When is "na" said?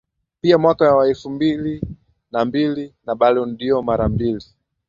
2.31-2.45, 3.05-3.15